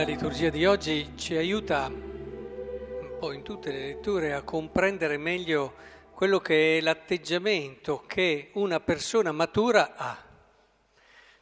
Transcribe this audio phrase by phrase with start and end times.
[0.00, 5.74] La liturgia di oggi ci aiuta un po' in tutte le letture a comprendere meglio
[6.14, 10.16] quello che è l'atteggiamento che una persona matura ha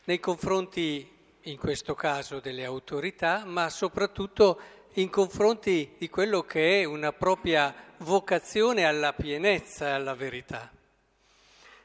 [0.07, 1.09] nei confronti,
[1.43, 4.61] in questo caso, delle autorità, ma soprattutto
[4.95, 10.69] in confronti di quello che è una propria vocazione alla pienezza e alla verità.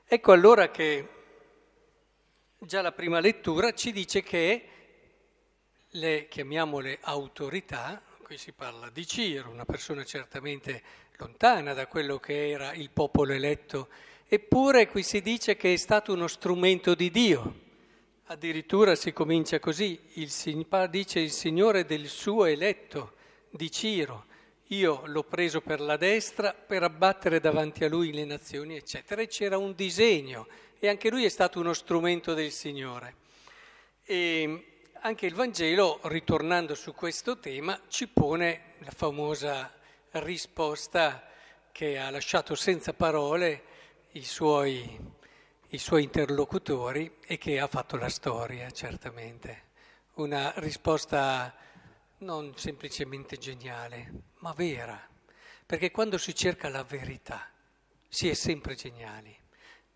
[0.07, 1.07] Ecco allora che
[2.57, 4.69] già la prima lettura ci dice che
[5.95, 10.81] le chiamiamole autorità, qui si parla di Ciro, una persona certamente
[11.17, 13.89] lontana da quello che era il popolo eletto,
[14.27, 17.61] eppure qui si dice che è stato uno strumento di Dio.
[18.27, 20.31] Addirittura si comincia così, il,
[20.89, 23.13] dice il Signore del suo eletto,
[23.51, 24.25] di Ciro,
[24.67, 29.21] io l'ho preso per la destra per abbattere davanti a lui le nazioni, eccetera.
[29.21, 30.47] E c'era un disegno
[30.79, 33.15] e anche lui è stato uno strumento del Signore.
[34.03, 34.72] E
[35.05, 39.69] anche il Vangelo, ritornando su questo tema, ci pone la famosa
[40.11, 41.27] risposta
[41.73, 43.63] che ha lasciato senza parole
[44.11, 44.97] i suoi,
[45.67, 49.71] i suoi interlocutori e che ha fatto la storia, certamente.
[50.13, 51.53] Una risposta
[52.19, 55.05] non semplicemente geniale, ma vera,
[55.65, 57.49] perché quando si cerca la verità
[58.07, 59.37] si è sempre geniali.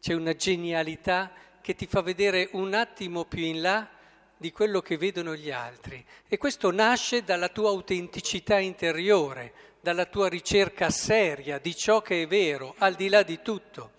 [0.01, 3.95] C'è una genialità che ti fa vedere un attimo più in là
[4.37, 6.03] di quello che vedono gli altri.
[6.27, 12.27] E questo nasce dalla tua autenticità interiore, dalla tua ricerca seria di ciò che è
[12.27, 13.91] vero, al di là di tutto.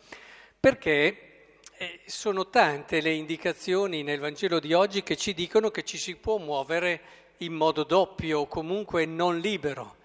[0.58, 1.28] Perché
[1.76, 6.16] eh, sono tante le indicazioni nel Vangelo di oggi che ci dicono che ci si
[6.16, 7.00] può muovere
[7.38, 9.96] in modo doppio o comunque non libero,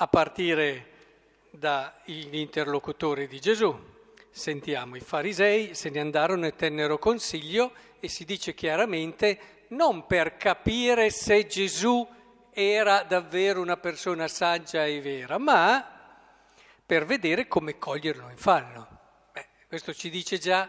[0.00, 0.96] a partire
[1.50, 3.74] dagli interlocutori di Gesù.
[4.30, 10.36] Sentiamo, i farisei se ne andarono e tennero consiglio e si dice chiaramente non per
[10.36, 12.06] capire se Gesù
[12.50, 15.96] era davvero una persona saggia e vera, ma
[16.84, 18.88] per vedere come coglierlo in fallo.
[19.32, 20.68] Beh, questo ci dice già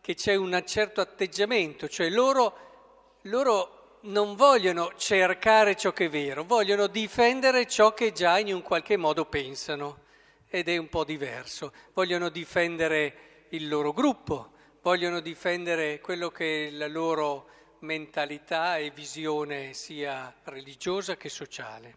[0.00, 6.44] che c'è un certo atteggiamento, cioè loro, loro non vogliono cercare ciò che è vero,
[6.44, 10.04] vogliono difendere ciò che già in un qualche modo pensano
[10.48, 14.52] ed è un po' diverso, vogliono difendere il loro gruppo,
[14.82, 17.48] vogliono difendere quello che è la loro
[17.80, 21.96] mentalità e visione sia religiosa che sociale.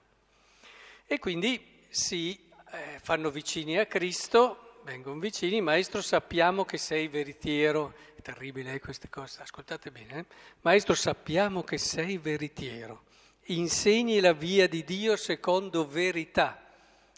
[1.06, 7.94] E quindi si eh, fanno vicini a Cristo, vengono vicini, maestro sappiamo che sei veritiero,
[8.16, 10.26] è terribile eh, queste cose, ascoltate bene, eh?
[10.62, 13.04] maestro sappiamo che sei veritiero,
[13.46, 16.60] insegni la via di Dio secondo verità.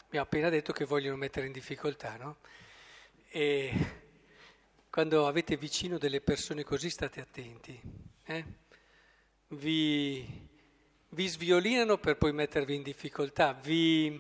[0.06, 2.38] Abbiamo appena detto che vogliono mettere in difficoltà, no?
[3.30, 4.04] E
[4.90, 8.05] quando avete vicino delle persone così state attenti.
[8.28, 8.44] Eh?
[9.50, 10.48] Vi,
[11.10, 14.20] vi, sviolinano per poi mettervi in difficoltà, vi,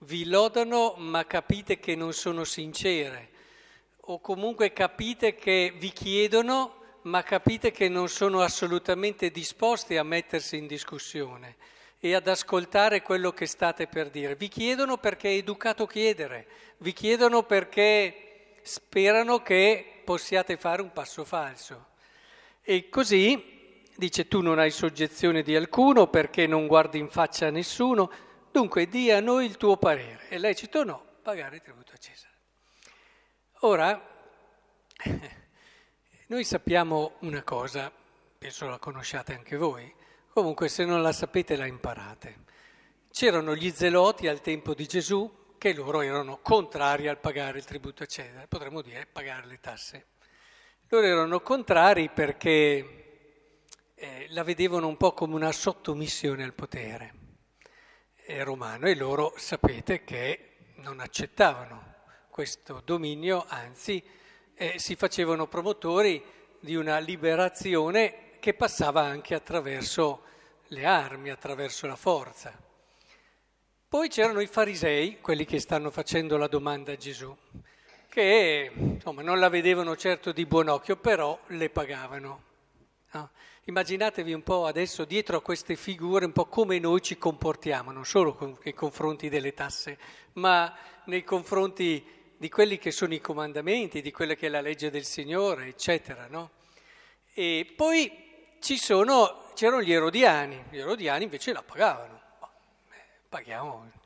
[0.00, 3.30] vi lodano ma capite che non sono sincere
[3.96, 10.58] o comunque capite che vi chiedono ma capite che non sono assolutamente disposti a mettersi
[10.58, 11.56] in discussione
[11.98, 14.36] e ad ascoltare quello che state per dire.
[14.36, 16.46] Vi chiedono perché è educato chiedere,
[16.78, 21.89] vi chiedono perché sperano che possiate fare un passo falso.
[22.62, 23.50] E così
[24.00, 28.10] dice tu non hai soggezione di alcuno perché non guardi in faccia a nessuno,
[28.50, 30.28] dunque di a noi il tuo parere.
[30.28, 32.34] È lecito o no pagare il tributo a Cesare.
[33.60, 34.02] Ora,
[36.28, 37.92] noi sappiamo una cosa,
[38.38, 39.94] penso la conosciate anche voi,
[40.32, 42.48] comunque se non la sapete la imparate.
[43.10, 48.04] C'erano gli zeloti al tempo di Gesù che loro erano contrari al pagare il tributo
[48.04, 50.06] a Cesare, potremmo dire pagare le tasse.
[50.92, 52.84] Loro erano contrari perché
[53.94, 57.14] eh, la vedevano un po' come una sottomissione al potere
[58.26, 61.94] eh, romano e loro sapete che non accettavano
[62.28, 64.02] questo dominio, anzi
[64.52, 66.20] eh, si facevano promotori
[66.58, 70.24] di una liberazione che passava anche attraverso
[70.70, 72.52] le armi, attraverso la forza.
[73.88, 77.32] Poi c'erano i farisei, quelli che stanno facendo la domanda a Gesù,
[78.10, 82.42] che insomma, non la vedevano certo di buon occhio, però le pagavano.
[83.12, 83.30] No?
[83.64, 88.04] Immaginatevi un po' adesso dietro a queste figure un po' come noi ci comportiamo, non
[88.04, 89.98] solo nei confronti delle tasse,
[90.34, 92.04] ma nei confronti
[92.36, 96.26] di quelli che sono i comandamenti, di quella che è la legge del Signore, eccetera.
[96.28, 96.50] No?
[97.32, 98.12] E poi
[98.58, 102.20] sono, c'erano gli erodiani, gli erodiani invece la pagavano
[103.30, 103.99] paghiamo.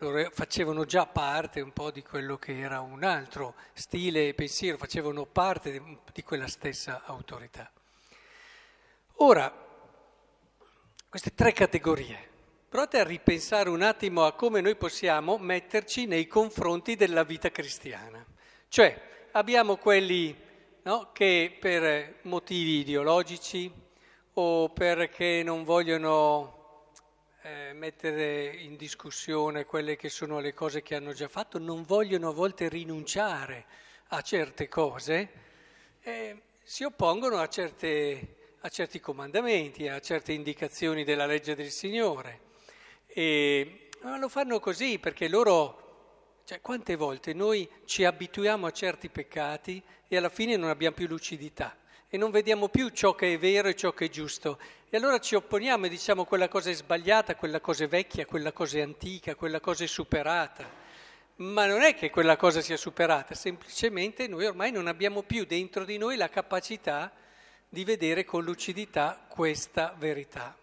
[0.00, 4.76] Loro facevano già parte un po' di quello che era un altro stile e pensiero,
[4.76, 7.68] facevano parte di, quella stessa autorità.
[9.16, 9.52] Ora,
[11.08, 12.28] queste tre categorie.
[12.68, 18.24] Provate a ripensare un attimo a come noi possiamo metterci nei confronti della vita cristiana.
[18.68, 20.36] Cioè, abbiamo quelli
[20.82, 23.72] no, che per motivi ideologici
[24.34, 26.57] o perché non vogliono
[27.42, 32.28] eh, mettere in discussione quelle che sono le cose che hanno già fatto, non vogliono
[32.28, 33.64] a volte rinunciare
[34.08, 35.28] a certe cose,
[36.00, 42.40] eh, si oppongono a, certe, a certi comandamenti, a certe indicazioni della legge del Signore.
[43.06, 43.88] E
[44.18, 50.16] lo fanno così perché loro, cioè quante volte noi ci abituiamo a certi peccati e
[50.16, 51.76] alla fine non abbiamo più lucidità
[52.08, 54.58] e non vediamo più ciò che è vero e ciò che è giusto.
[54.90, 58.52] E allora ci opponiamo e diciamo quella cosa è sbagliata, quella cosa è vecchia, quella
[58.52, 60.68] cosa è antica, quella cosa è superata.
[61.36, 65.84] Ma non è che quella cosa sia superata, semplicemente noi ormai non abbiamo più dentro
[65.84, 67.12] di noi la capacità
[67.68, 70.56] di vedere con lucidità questa verità.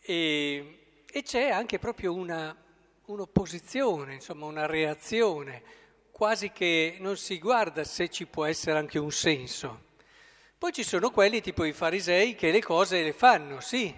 [0.00, 0.76] E
[1.14, 2.56] e c'è anche proprio una,
[3.04, 5.62] un'opposizione, insomma una reazione,
[6.10, 9.90] quasi che non si guarda se ci può essere anche un senso.
[10.62, 13.92] Poi ci sono quelli tipo i farisei che le cose le fanno, sì,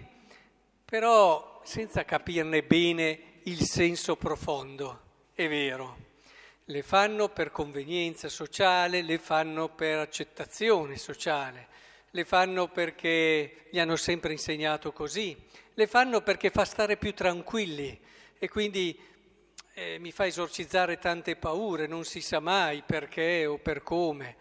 [0.83, 5.01] però senza capirne bene il senso profondo,
[5.35, 5.99] è vero.
[6.65, 11.69] Le fanno per convenienza sociale, le fanno per accettazione sociale,
[12.13, 15.37] le fanno perché gli hanno sempre insegnato così,
[15.75, 18.01] le fanno perché fa stare più tranquilli
[18.39, 18.99] e quindi
[19.75, 24.37] eh, mi fa esorcizzare tante paure, non si sa mai perché o per come.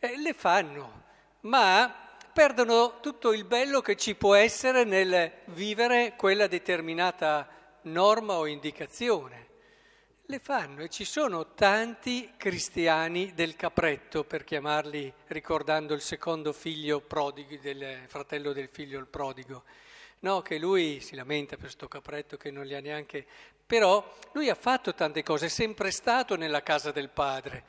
[0.00, 1.06] Eh, le fanno,
[1.40, 1.92] ma
[2.32, 7.48] perdono tutto il bello che ci può essere nel vivere quella determinata
[7.82, 9.46] norma o indicazione.
[10.26, 17.00] Le fanno e ci sono tanti cristiani del capretto, per chiamarli ricordando il secondo figlio
[17.00, 19.64] prodigo, del fratello del figlio il prodigo
[20.20, 23.26] No, che lui si lamenta per questo capretto che non gli ha neanche...
[23.68, 27.64] Però lui ha fatto tante cose, è sempre stato nella casa del padre,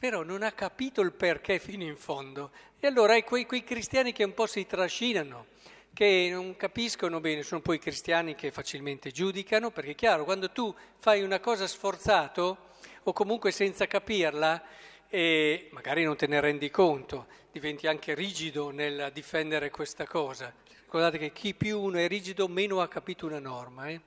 [0.00, 2.52] però non ha capito il perché fino in fondo.
[2.80, 5.48] E allora hai quei, quei cristiani che un po' si trascinano,
[5.92, 10.74] che non capiscono bene, sono poi cristiani che facilmente giudicano, perché è chiaro, quando tu
[10.96, 12.68] fai una cosa sforzato
[13.02, 14.62] o comunque senza capirla,
[15.06, 20.50] e magari non te ne rendi conto, diventi anche rigido nel difendere questa cosa.
[20.84, 24.00] Ricordate che chi più uno è rigido meno ha capito una norma eh?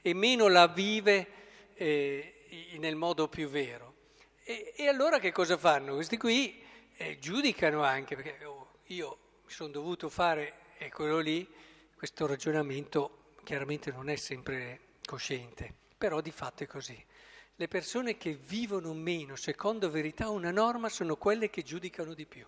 [0.00, 1.26] e meno la vive
[1.74, 2.34] eh,
[2.78, 3.89] nel modo più vero.
[4.50, 5.94] E, e, allora che cosa fanno?
[5.94, 6.60] Questi qui
[6.96, 11.48] eh, giudicano anche, perché oh, io mi sono dovuto fare, eccolo lì,
[11.96, 17.00] questo ragionamento chiaramente non è sempre cosciente, però di fatto è così.
[17.54, 22.44] Le persone che vivono meno secondo verità una norma sono quelle che giudicano di più.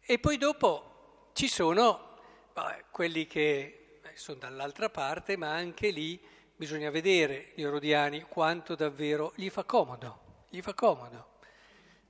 [0.00, 2.18] E poi dopo ci sono
[2.52, 6.20] Vabbè, quelli che eh, sono dall'altra parte, ma anche lì
[6.56, 11.38] bisogna vedere gli erodiani quanto davvero gli fa comodo, gli fa comodo.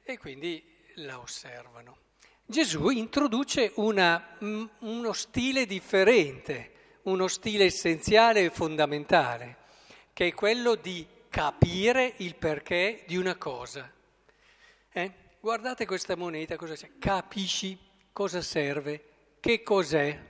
[0.03, 0.65] E quindi
[0.97, 1.99] la osservano.
[2.45, 9.59] Gesù introduce una, uno stile differente, uno stile essenziale e fondamentale,
[10.13, 13.89] che è quello di capire il perché di una cosa.
[14.93, 15.13] Eh?
[15.39, 16.91] Guardate questa moneta, cosa c'è?
[16.99, 17.79] Capisci
[18.13, 19.05] cosa serve,
[19.39, 20.29] che cos'è.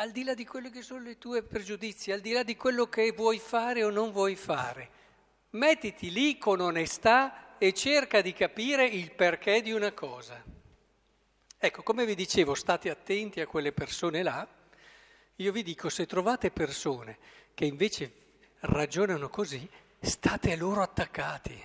[0.00, 2.88] Al di là di quelli che sono i tuoi pregiudizi, al di là di quello
[2.88, 4.88] che vuoi fare o non vuoi fare,
[5.50, 10.42] mettiti lì con onestà e cerca di capire il perché di una cosa.
[11.58, 14.48] Ecco, come vi dicevo, state attenti a quelle persone là.
[15.36, 17.18] Io vi dico, se trovate persone
[17.52, 18.12] che invece
[18.60, 19.68] ragionano così,
[20.00, 21.62] state loro attaccati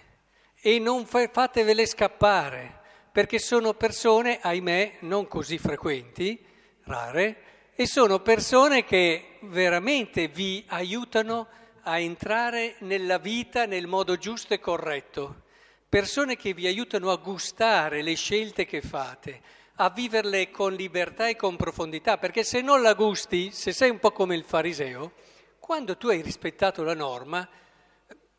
[0.60, 2.82] e non fatevele scappare,
[3.14, 6.46] perché sono persone, ahimè, non così frequenti,
[6.84, 7.45] rare,
[7.78, 11.48] e sono persone che veramente vi aiutano
[11.84, 15.44] a entrare nella vita nel modo giusto e corretto,
[15.90, 19.42] persone che vi aiutano a gustare le scelte che fate,
[19.76, 24.00] a viverle con libertà e con profondità, perché se non la gusti, se sei un
[24.00, 25.12] po' come il fariseo,
[25.60, 27.46] quando tu hai rispettato la norma,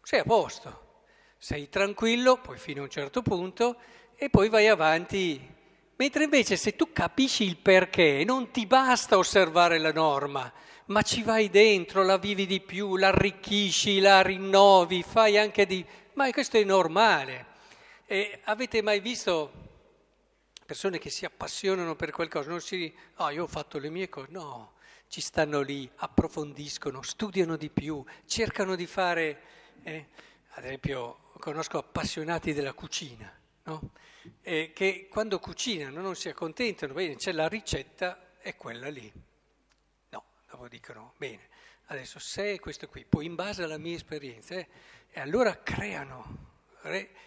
[0.01, 1.03] sei a posto,
[1.37, 3.77] sei tranquillo, poi fino a un certo punto,
[4.17, 5.56] e poi vai avanti
[5.97, 10.53] Mentre invece se tu capisci il perché, non ti basta osservare la norma,
[10.87, 15.85] ma ci vai dentro, la vivi di più, la arricchisci, la rinnovi, fai anche di...
[16.15, 17.47] Ma questo è normale.
[18.07, 19.51] E avete mai visto
[20.65, 22.51] persone che si appassionano per qualcosa?
[22.51, 22.95] Non si...
[23.15, 24.29] Ah, oh, io ho fatto le mie cose.
[24.31, 24.75] No,
[25.09, 29.41] ci stanno lì, approfondiscono, studiano di più, cercano di fare...
[29.83, 30.07] Eh,
[30.51, 33.31] ad esempio, conosco appassionati della cucina,
[33.67, 33.91] no?
[34.43, 39.13] eh, che quando cucinano non si accontentano, bene, c'è la ricetta è quella lì.
[40.11, 41.49] No, dopo dicono, bene,
[41.87, 44.67] adesso se è questo qui, poi in base alla mia esperienza, eh,
[45.11, 46.45] e allora creano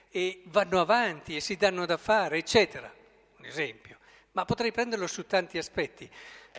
[0.10, 2.93] e vanno avanti e si danno da fare, eccetera.
[3.38, 3.98] Un esempio.
[4.34, 6.10] Ma potrei prenderlo su tanti aspetti.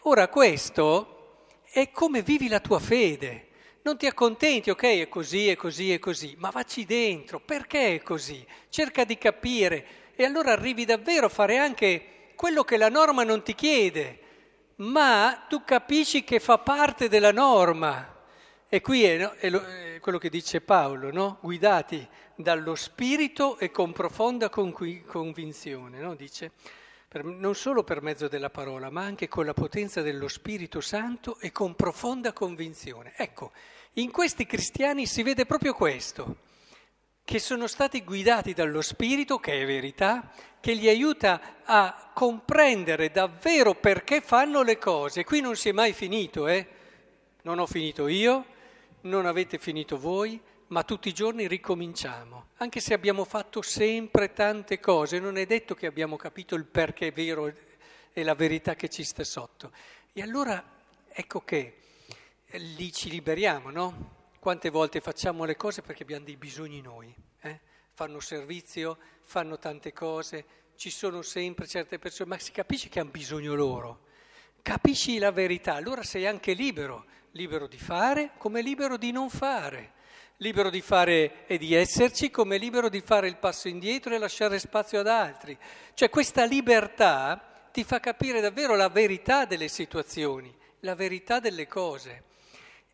[0.02, 3.49] Ora questo è come vivi la tua fede.
[3.82, 8.02] Non ti accontenti, ok, è così, è così, è così, ma vacci dentro, perché è
[8.02, 8.46] così?
[8.68, 13.42] Cerca di capire e allora arrivi davvero a fare anche quello che la norma non
[13.42, 14.18] ti chiede,
[14.76, 18.16] ma tu capisci che fa parte della norma.
[18.68, 21.38] E qui è, no, è, lo, è quello che dice Paolo, no?
[21.40, 26.14] guidati dallo Spirito e con profonda convinzione, no?
[26.14, 26.52] dice,
[27.11, 31.40] per, non solo per mezzo della parola, ma anche con la potenza dello Spirito Santo
[31.40, 33.14] e con profonda convinzione.
[33.17, 33.50] Ecco,
[33.95, 36.37] in questi cristiani si vede proprio questo,
[37.25, 43.75] che sono stati guidati dallo Spirito, che è verità, che li aiuta a comprendere davvero
[43.75, 45.25] perché fanno le cose.
[45.25, 46.64] Qui non si è mai finito, eh?
[47.43, 48.45] Non ho finito io,
[49.00, 50.40] non avete finito voi,
[50.71, 52.49] ma tutti i giorni ricominciamo.
[52.57, 57.09] Anche se abbiamo fatto sempre tante cose, non è detto che abbiamo capito il perché
[57.09, 57.53] è vero
[58.12, 59.73] e la verità che ci sta sotto.
[60.12, 60.62] E allora
[61.09, 61.77] ecco che
[62.53, 64.19] lì ci liberiamo, no?
[64.39, 67.61] Quante volte facciamo le cose perché abbiamo dei bisogni noi, eh?
[67.93, 70.45] fanno servizio, fanno tante cose,
[70.77, 74.07] ci sono sempre certe persone, ma si capisce che hanno bisogno loro.
[74.62, 79.93] Capisci la verità, allora sei anche libero libero di fare come libero di non fare,
[80.40, 84.59] libero di fare e di esserci come libero di fare il passo indietro e lasciare
[84.59, 85.56] spazio ad altri.
[85.92, 92.25] Cioè questa libertà ti fa capire davvero la verità delle situazioni, la verità delle cose.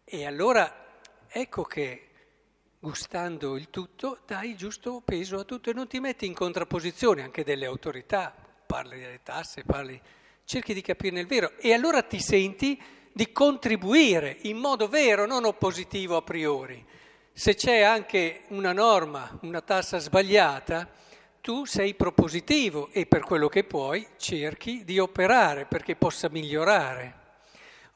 [0.05, 0.87] E allora
[1.29, 2.09] ecco che
[2.81, 7.45] gustando il tutto dai giusto peso a tutto e non ti metti in contrapposizione anche
[7.45, 8.35] delle autorità,
[8.67, 10.01] parli delle tasse, parli,
[10.45, 12.81] cerchi di capirne il vero e allora ti senti
[13.13, 17.05] di contribuire in modo vero, non oppositivo a priori.
[17.39, 20.89] Se c'è anche una norma, una tassa sbagliata,
[21.43, 27.21] tu sei propositivo e per quello che puoi cerchi di operare perché possa migliorare.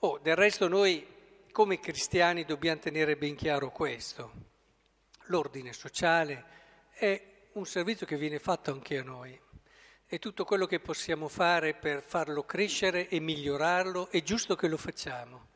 [0.00, 1.06] Oh, del resto noi
[1.52, 4.32] come cristiani dobbiamo tenere ben chiaro questo.
[5.28, 6.44] L'ordine sociale
[6.92, 9.40] è un servizio che viene fatto anche a noi
[10.06, 14.76] e tutto quello che possiamo fare per farlo crescere e migliorarlo è giusto che lo
[14.76, 15.49] facciamo.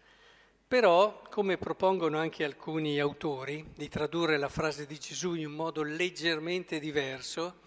[0.67, 5.83] Però, come propongono anche alcuni autori, di tradurre la frase di Gesù in un modo
[5.83, 7.61] leggermente diverso,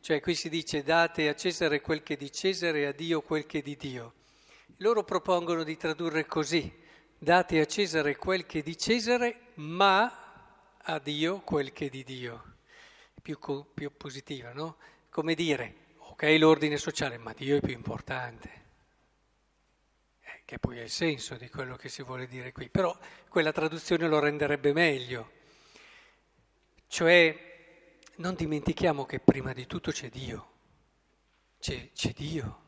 [0.00, 3.46] cioè qui si dice date a Cesare quel che di Cesare e a Dio quel
[3.46, 4.14] che di Dio.
[4.78, 6.72] Loro propongono di tradurre così,
[7.18, 12.56] date a Cesare quel che di Cesare, ma a Dio quel che di Dio.
[13.20, 13.38] Più,
[13.74, 14.76] più positiva, no?
[15.10, 18.59] Come dire, ok l'ordine sociale, ma Dio è più importante,
[20.50, 24.08] che poi è il senso di quello che si vuole dire qui, però quella traduzione
[24.08, 25.30] lo renderebbe meglio,
[26.88, 30.50] cioè non dimentichiamo che prima di tutto c'è Dio,
[31.60, 32.62] c'è, c'è Dio,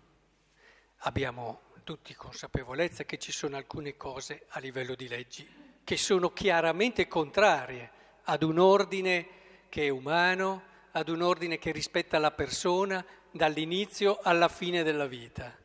[0.99, 7.09] abbiamo tutti consapevolezza che ci sono alcune cose a livello di leggi che sono chiaramente
[7.09, 7.91] contrarie
[8.27, 9.27] ad un ordine
[9.69, 10.63] che è umano,
[10.93, 15.62] ad un ordine che rispetta la persona, dall'inizio alla fine della vita.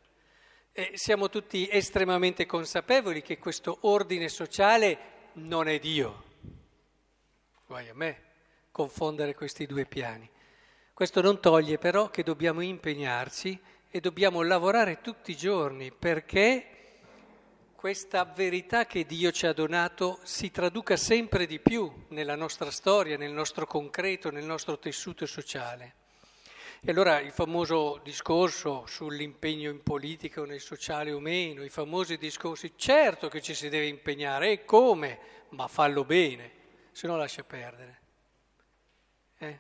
[0.79, 6.23] E siamo tutti estremamente consapevoli che questo ordine sociale non è Dio.
[7.65, 8.21] Guai a me
[8.69, 10.29] confondere questi due piani.
[10.93, 16.67] Questo non toglie però che dobbiamo impegnarci e dobbiamo lavorare tutti i giorni perché
[17.75, 23.17] questa verità che Dio ci ha donato si traduca sempre di più nella nostra storia,
[23.17, 25.95] nel nostro concreto, nel nostro tessuto sociale.
[26.81, 32.17] E allora il famoso discorso sull'impegno in politica o nel sociale o meno, i famosi
[32.17, 35.19] discorsi, certo che ci si deve impegnare, e come?
[35.49, 36.51] Ma fallo bene,
[36.91, 37.99] se no lascia perdere.
[39.39, 39.59] Eh?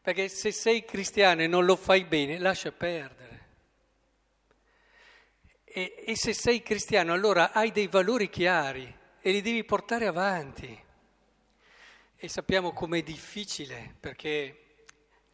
[0.00, 3.48] Perché se sei cristiano e non lo fai bene, lascia perdere.
[5.64, 10.84] E, e se sei cristiano allora hai dei valori chiari e li devi portare avanti.
[12.16, 14.59] E sappiamo com'è difficile perché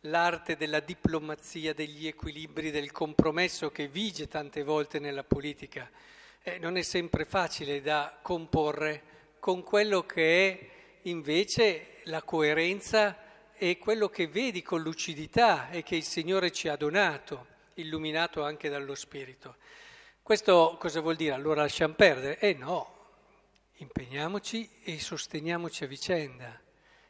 [0.09, 5.91] l'arte della diplomazia, degli equilibri, del compromesso che vige tante volte nella politica,
[6.43, 9.03] eh, non è sempre facile da comporre
[9.39, 10.69] con quello che è
[11.03, 13.17] invece la coerenza
[13.55, 18.69] e quello che vedi con lucidità e che il Signore ci ha donato, illuminato anche
[18.69, 19.57] dallo Spirito.
[20.23, 21.35] Questo cosa vuol dire?
[21.35, 22.39] Allora lasciamo perdere?
[22.39, 22.93] Eh no,
[23.75, 26.61] impegniamoci e sosteniamoci a vicenda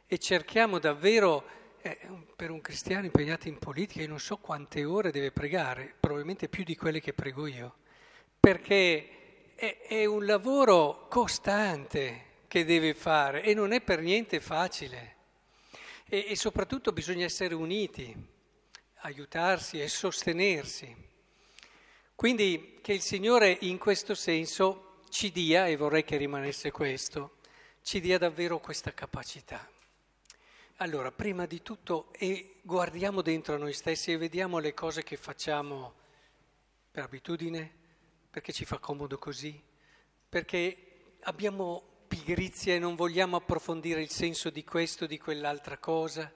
[0.05, 1.43] e cerchiamo davvero
[1.91, 6.49] eh, per un cristiano impegnato in politica, io non so quante ore deve pregare, probabilmente
[6.49, 7.77] più di quelle che prego io,
[8.39, 15.15] perché è, è un lavoro costante che deve fare e non è per niente facile.
[16.05, 18.15] E, e soprattutto bisogna essere uniti,
[19.01, 20.95] aiutarsi e sostenersi.
[22.15, 27.37] Quindi che il Signore in questo senso ci dia, e vorrei che rimanesse questo,
[27.81, 29.69] ci dia davvero questa capacità.
[30.79, 32.11] Allora, prima di tutto,
[32.61, 35.95] guardiamo dentro noi stessi e vediamo le cose che facciamo
[36.91, 37.73] per abitudine,
[38.29, 39.59] perché ci fa comodo così,
[40.29, 46.31] perché abbiamo pigrizia e non vogliamo approfondire il senso di questo, di quell'altra cosa.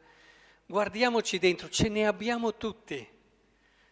[0.65, 3.07] Guardiamoci dentro, ce ne abbiamo tutti.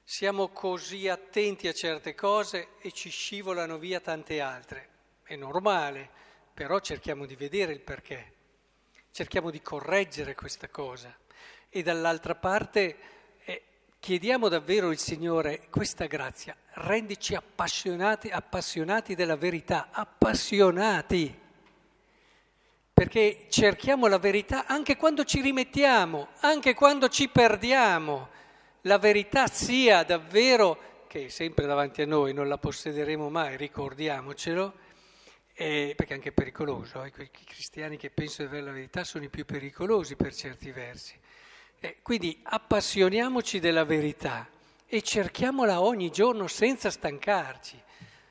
[0.04, 4.90] Siamo così attenti a certe cose e ci scivolano via tante altre.
[5.22, 6.10] È normale,
[6.56, 8.34] però cerchiamo di vedere il perché,
[9.20, 11.14] cerchiamo di correggere questa cosa.
[11.68, 12.96] E dall'altra parte
[13.44, 13.64] eh,
[14.00, 21.38] chiediamo davvero il Signore questa grazia, rendici appassionati, appassionati della verità, appassionati
[22.94, 28.30] perché cerchiamo la verità anche quando ci rimettiamo, anche quando ci perdiamo.
[28.84, 34.74] La verità sia davvero, che è sempre davanti a noi, non la possederemo mai, ricordiamocelo,
[35.60, 37.04] eh, perché è anche pericoloso.
[37.04, 40.72] Eh, I cristiani che pensano di avere la verità sono i più pericolosi per certi
[40.72, 41.20] versi.
[41.82, 44.48] Eh, quindi appassioniamoci della verità
[44.86, 47.78] e cerchiamola ogni giorno senza stancarci.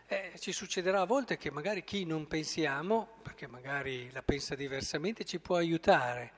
[0.06, 5.26] Eh, ci succederà a volte che magari chi non pensiamo, perché magari la pensa diversamente,
[5.26, 6.32] ci può aiutare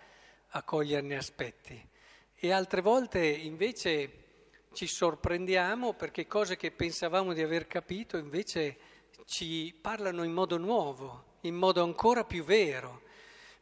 [0.49, 1.89] a coglierne aspetti.
[2.35, 4.25] E altre volte invece
[4.73, 8.90] ci sorprendiamo perché cose che pensavamo di aver capito invece
[9.27, 13.03] ci parlano in modo nuovo, in modo ancora più vero.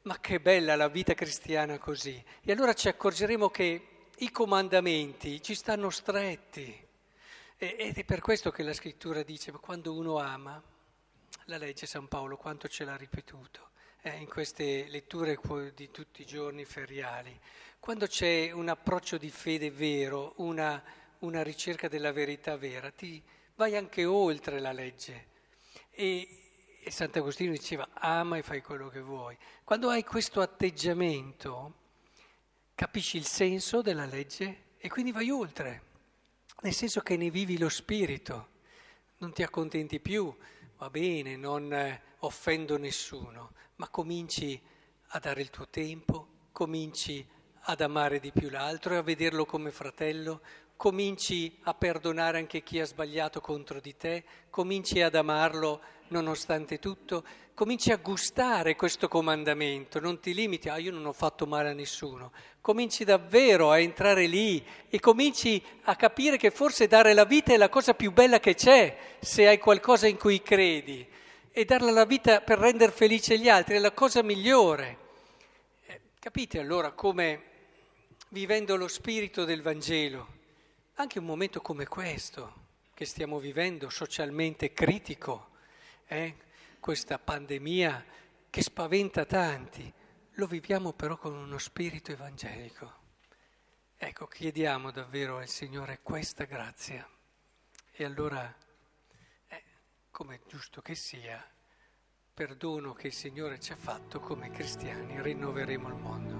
[0.02, 2.22] Ma che bella la vita cristiana così.
[2.42, 6.86] E allora ci accorgeremo che i comandamenti ci stanno stretti
[7.56, 10.62] ed è per questo che la scrittura dice, ma quando uno ama,
[11.46, 13.70] la legge San Paolo quanto ce l'ha ripetuto
[14.02, 15.38] eh, in queste letture
[15.74, 17.36] di tutti i giorni feriali,
[17.80, 20.80] quando c'è un approccio di fede vero, una,
[21.20, 23.20] una ricerca della verità vera, ti
[23.56, 25.36] vai anche oltre la legge.
[25.98, 26.28] E,
[26.84, 29.36] e Sant'Agostino diceva ama e fai quello che vuoi.
[29.64, 31.74] Quando hai questo atteggiamento,
[32.76, 35.86] capisci il senso della legge e quindi vai oltre
[36.60, 38.48] nel senso che ne vivi lo spirito,
[39.18, 40.32] non ti accontenti più,
[40.76, 44.60] va bene, non eh, offendo nessuno, ma cominci
[45.08, 47.26] a dare il tuo tempo, cominci
[47.62, 50.40] ad amare di più l'altro e a vederlo come fratello,
[50.78, 57.24] cominci a perdonare anche chi ha sbagliato contro di te, cominci ad amarlo nonostante tutto,
[57.52, 61.72] cominci a gustare questo comandamento, non ti limiti, ah io non ho fatto male a
[61.72, 67.52] nessuno, cominci davvero a entrare lì e cominci a capire che forse dare la vita
[67.52, 71.04] è la cosa più bella che c'è se hai qualcosa in cui credi
[71.50, 74.98] e darla la vita per rendere felice gli altri è la cosa migliore.
[75.86, 77.42] Eh, capite allora come
[78.28, 80.36] vivendo lo spirito del Vangelo,
[81.00, 85.50] anche un momento come questo che stiamo vivendo, socialmente critico,
[86.06, 86.36] eh?
[86.80, 88.04] questa pandemia
[88.50, 89.92] che spaventa tanti,
[90.32, 92.92] lo viviamo però con uno spirito evangelico.
[93.96, 97.08] Ecco, chiediamo davvero al Signore questa grazia
[97.92, 98.52] e allora,
[99.46, 99.62] eh,
[100.10, 101.44] come è giusto che sia,
[102.34, 106.37] perdono che il Signore ci ha fatto come cristiani, rinnoveremo il mondo.